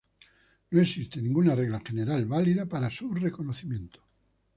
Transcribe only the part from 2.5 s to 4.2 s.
para su reconocimiento.